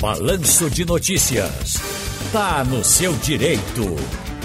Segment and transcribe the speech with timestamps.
[0.00, 1.80] Balanço de Notícias.
[2.30, 3.82] Tá no seu direito.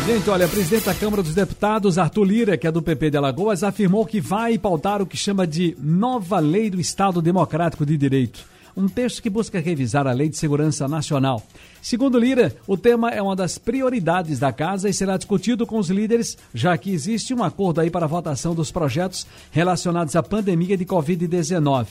[0.06, 3.18] Gente, olha, o presidente da Câmara dos Deputados, Arthur Lira, que é do PP de
[3.18, 7.98] Alagoas, afirmou que vai pautar o que chama de nova lei do Estado Democrático de
[7.98, 8.46] Direito.
[8.78, 11.44] Um texto que busca revisar a Lei de Segurança Nacional.
[11.82, 15.90] Segundo Lira, o tema é uma das prioridades da casa e será discutido com os
[15.90, 20.78] líderes, já que existe um acordo aí para a votação dos projetos relacionados à pandemia
[20.78, 21.88] de Covid-19.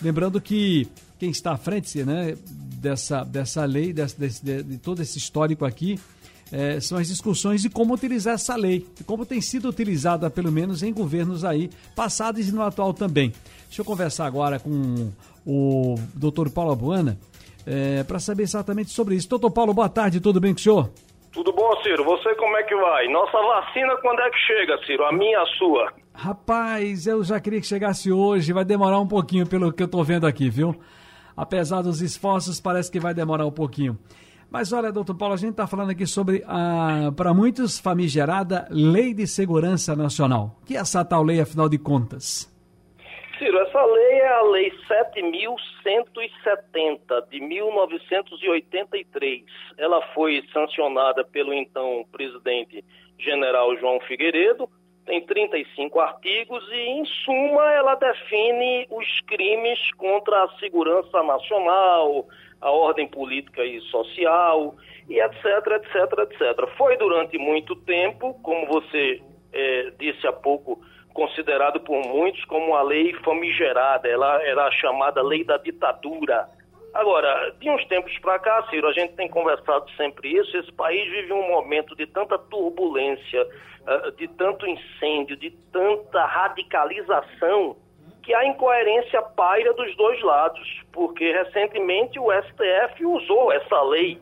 [0.00, 0.86] Lembrando que
[1.18, 2.34] quem está à frente né,
[2.80, 5.98] dessa, dessa lei, desse, de, de todo esse histórico aqui,
[6.52, 10.50] é, são as discussões de como utilizar essa lei, de como tem sido utilizada, pelo
[10.50, 13.32] menos em governos aí passados e no atual também.
[13.66, 15.12] Deixa eu conversar agora com
[15.46, 17.18] o doutor Paulo Abuana
[17.66, 19.28] é, para saber exatamente sobre isso.
[19.28, 20.90] Doutor Paulo, boa tarde, tudo bem com o senhor?
[21.32, 22.02] Tudo bom, Ciro?
[22.04, 23.06] Você como é que vai?
[23.06, 25.04] Nossa vacina quando é que chega, Ciro?
[25.04, 25.92] A minha, a sua?
[26.12, 30.02] Rapaz, eu já queria que chegasse hoje, vai demorar um pouquinho pelo que eu tô
[30.02, 30.74] vendo aqui, viu?
[31.40, 33.98] Apesar dos esforços, parece que vai demorar um pouquinho.
[34.50, 39.14] Mas olha, doutor Paulo, a gente está falando aqui sobre a, para muitos, famigerada Lei
[39.14, 40.58] de Segurança Nacional.
[40.60, 42.54] O que é essa tal lei, afinal de contas?
[43.38, 49.42] Ciro, essa lei é a Lei 7.170 de 1983.
[49.78, 52.84] Ela foi sancionada pelo então presidente
[53.18, 54.68] general João Figueiredo,
[55.10, 62.28] tem 35 artigos e, em suma, ela define os crimes contra a segurança nacional,
[62.60, 64.76] a ordem política e social,
[65.08, 66.68] e etc, etc, etc.
[66.78, 69.20] Foi durante muito tempo, como você
[69.52, 70.80] é, disse há pouco,
[71.12, 76.48] considerado por muitos como uma lei famigerada, ela era chamada lei da ditadura.
[76.92, 81.08] Agora, de uns tempos para cá, Ciro, a gente tem conversado sempre isso, esse país
[81.10, 83.46] vive um momento de tanta turbulência,
[83.86, 87.76] ah, de tanto incêndio, de tanta radicalização,
[88.22, 94.20] que a incoerência paira dos dois lados, porque recentemente o STF usou essa lei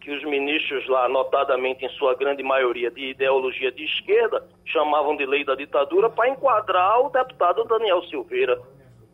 [0.00, 5.26] que os ministros lá, notadamente em sua grande maioria de ideologia de esquerda, chamavam de
[5.26, 8.58] lei da ditadura, para enquadrar o deputado Daniel Silveira.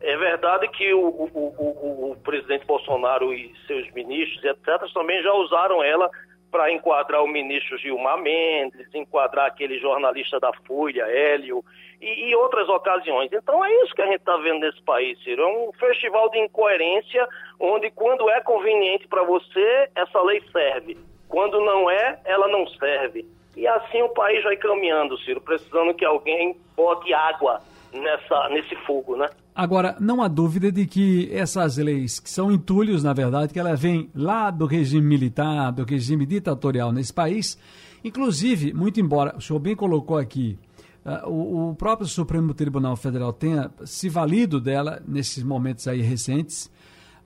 [0.01, 5.33] É verdade que o, o, o, o, presidente Bolsonaro e seus ministros, etc., também já
[5.33, 6.09] usaram ela
[6.51, 11.63] para enquadrar o ministro Gilmar Mendes, enquadrar aquele jornalista da Folha, Hélio,
[12.01, 13.31] e, e outras ocasiões.
[13.33, 15.43] Então é isso que a gente está vendo nesse país, Ciro.
[15.43, 17.27] É um festival de incoerência,
[17.59, 20.97] onde quando é conveniente para você, essa lei serve.
[21.27, 23.25] Quando não é, ela não serve.
[23.57, 27.61] E assim o país vai caminhando, Ciro, precisando que alguém bote água
[28.01, 29.27] nessa, nesse fogo, né?
[29.53, 33.75] Agora, não há dúvida de que essas leis, que são entulhos, na verdade, que ela
[33.75, 37.57] vem lá do regime militar, do regime ditatorial nesse país,
[38.03, 40.59] inclusive, muito embora o senhor bem colocou aqui,
[41.05, 46.69] uh, o, o, próprio Supremo Tribunal Federal tenha se valido dela nesses momentos aí recentes,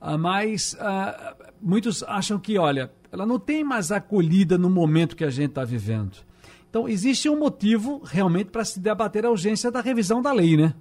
[0.02, 5.24] uh, mas uh, muitos acham que, olha, ela não tem mais acolhida no momento que
[5.24, 6.29] a gente está vivendo.
[6.70, 10.74] Então, existe um motivo realmente para se debater a urgência da revisão da lei, né?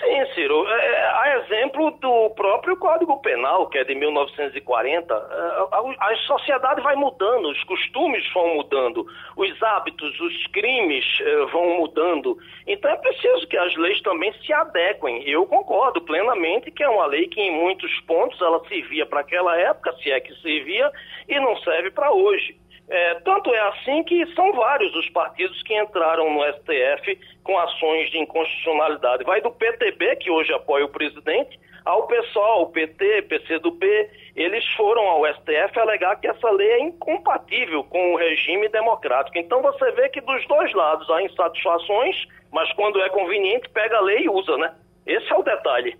[0.00, 0.66] Sim, Ciro.
[0.66, 6.16] É, é a exemplo do próprio Código Penal, que é de 1940, é, a, a
[6.26, 9.06] sociedade vai mudando, os costumes vão mudando,
[9.36, 12.36] os hábitos, os crimes eh, vão mudando.
[12.66, 15.22] Então é preciso que as leis também se adequem.
[15.28, 19.56] Eu concordo plenamente que é uma lei que em muitos pontos ela servia para aquela
[19.56, 20.90] época, se é que servia,
[21.28, 22.56] e não serve para hoje.
[22.94, 28.10] É, tanto é assim que são vários os partidos que entraram no STF com ações
[28.10, 29.24] de inconstitucionalidade.
[29.24, 35.26] Vai do PTB, que hoje apoia o presidente, ao PSOL, PT, PCdoB, eles foram ao
[35.26, 39.38] STF alegar que essa lei é incompatível com o regime democrático.
[39.38, 44.02] Então você vê que dos dois lados há insatisfações, mas quando é conveniente pega a
[44.02, 44.70] lei e usa, né?
[45.06, 45.96] Esse é o detalhe.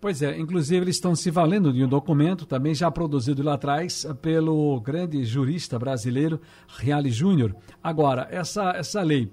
[0.00, 4.06] Pois é, inclusive eles estão se valendo de um documento também já produzido lá atrás
[4.22, 6.40] pelo grande jurista brasileiro
[6.78, 7.54] Reale Júnior.
[7.84, 9.28] Agora, essa, essa lei,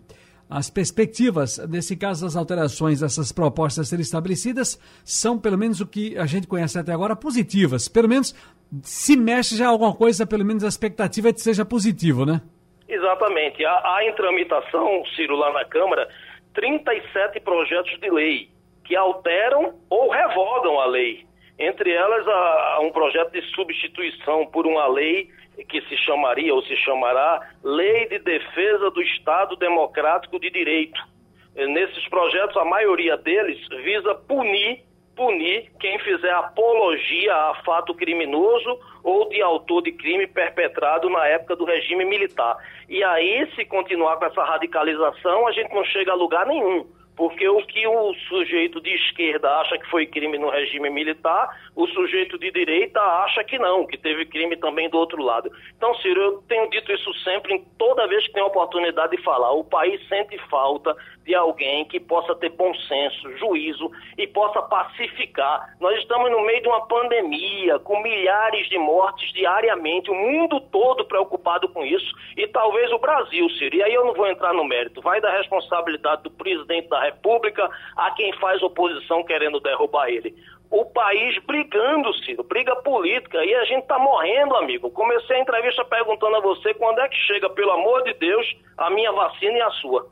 [0.50, 6.18] as perspectivas, nesse caso das alterações dessas propostas serem estabelecidas, são pelo menos o que
[6.18, 7.88] a gente conhece até agora positivas.
[7.88, 8.36] Pelo menos
[8.84, 12.42] se mexe já alguma coisa, pelo menos a expectativa é que seja positivo, né?
[12.90, 13.64] Exatamente.
[13.64, 16.10] Há, há em tramitação, Ciro, lá na Câmara,
[16.54, 18.57] 37 projetos de lei
[18.88, 21.26] que alteram ou revogam a lei.
[21.60, 25.30] Entre elas, há um projeto de substituição por uma lei
[25.70, 31.02] que se chamaria ou se chamará Lei de Defesa do Estado Democrático de Direito.
[31.56, 34.86] Nesses projetos, a maioria deles visa punir
[35.16, 41.56] punir quem fizer apologia a fato criminoso ou de autor de crime perpetrado na época
[41.56, 42.56] do regime militar.
[42.88, 46.86] E aí, se continuar com essa radicalização, a gente não chega a lugar nenhum
[47.18, 51.88] Porque o que o sujeito de esquerda acha que foi crime no regime militar, o
[51.88, 55.52] sujeito de direita acha que não, que teve crime também do outro lado.
[55.76, 59.52] Então, Ciro, eu tenho dito isso sempre, em toda vez que tenho oportunidade de falar.
[59.52, 65.76] O país sente falta de alguém que possa ter bom senso, juízo e possa pacificar.
[65.80, 71.04] Nós estamos no meio de uma pandemia, com milhares de mortes diariamente, o mundo todo
[71.06, 73.76] preocupado com isso, e talvez o Brasil, Ciro.
[73.76, 77.70] E aí eu não vou entrar no mérito, vai da responsabilidade do presidente da República
[77.96, 80.36] a quem faz oposição querendo derrubar ele.
[80.70, 84.92] O país brigando, Ciro, briga política, e a gente está morrendo, amigo.
[84.92, 88.46] Comecei a entrevista perguntando a você quando é que chega, pelo amor de Deus,
[88.78, 90.08] a minha vacina e a sua.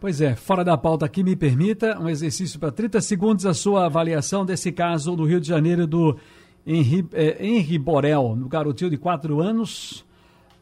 [0.00, 3.86] Pois é, fora da pauta aqui, me permita um exercício para 30 segundos a sua
[3.86, 6.16] avaliação desse caso do Rio de Janeiro do
[6.66, 10.05] Henri, eh, Henri Borel, no garotinho de 4 anos,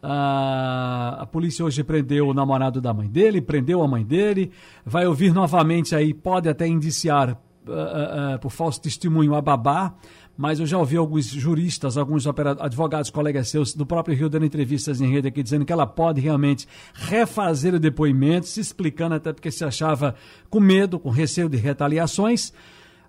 [0.07, 4.51] a, a polícia hoje prendeu o namorado da mãe dele, prendeu a mãe dele,
[4.85, 9.95] vai ouvir novamente aí, pode até indiciar uh, uh, uh, por falso testemunho a babá,
[10.37, 15.01] mas eu já ouvi alguns juristas, alguns advogados, colegas seus do próprio Rio dando entrevistas
[15.01, 19.51] em rede aqui, dizendo que ela pode realmente refazer o depoimento, se explicando até porque
[19.51, 20.15] se achava
[20.51, 22.53] com medo, com receio de retaliações.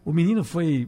[0.05, 0.87] O menino foi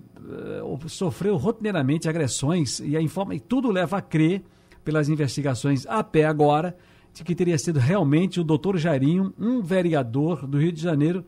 [0.88, 4.44] sofreu rotineiramente agressões e a informa, e tudo leva a crer
[4.88, 6.74] pelas investigações até agora,
[7.14, 11.26] de que teria sido realmente o doutor Jairinho, um vereador do Rio de Janeiro,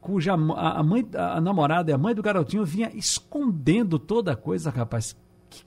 [0.00, 4.70] cuja a, mãe, a namorada e a mãe do garotinho vinha escondendo toda a coisa,
[4.70, 5.18] rapaz.
[5.50, 5.64] Que,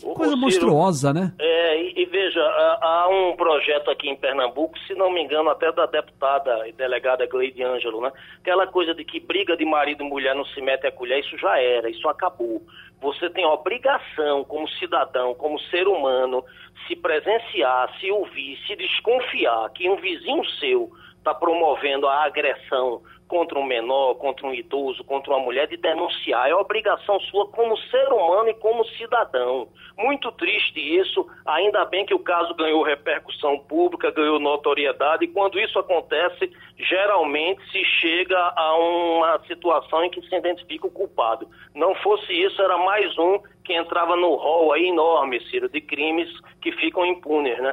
[0.00, 1.32] que coisa Ciro, monstruosa, né?
[1.38, 5.48] É, e, e veja, há, há, um projeto aqui em Pernambuco, se não me engano,
[5.48, 8.10] até da deputada e delegada Gleide Ângelo, né?
[8.40, 11.38] Aquela coisa de que briga de marido e mulher não se mete a colher, isso
[11.38, 12.60] já era, isso acabou.
[13.00, 16.44] Você tem obrigação, como cidadão, como ser humano,
[16.86, 23.56] se presenciar, se ouvir, se desconfiar que um vizinho seu está promovendo a agressão contra
[23.56, 26.50] um menor, contra um idoso, contra uma mulher, de denunciar.
[26.50, 29.68] É obrigação sua como ser humano e como cidadão.
[29.96, 35.60] Muito triste isso, ainda bem que o caso ganhou repercussão pública, ganhou notoriedade, e quando
[35.60, 41.48] isso acontece, geralmente se chega a uma situação em que se identifica o culpado.
[41.72, 46.28] Não fosse isso, era mais um que entrava no rol aí enorme, Ciro, de crimes
[46.60, 47.72] que ficam impunes, né?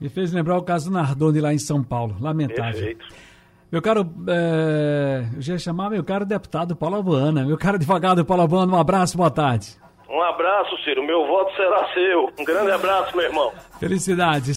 [0.00, 2.16] Me fez lembrar o caso Nardoni lá em São Paulo.
[2.18, 2.72] Lamentável.
[2.72, 3.04] Perfeito.
[3.70, 7.44] Meu caro, é, eu já ia chamar meu caro deputado Paulo Abuana.
[7.44, 9.78] Meu caro advogado Paulo Abuana, um abraço, boa tarde.
[10.08, 11.04] Um abraço, Ciro.
[11.04, 12.32] Meu voto será seu.
[12.38, 13.52] Um grande abraço, meu irmão.
[13.78, 14.48] Felicidades.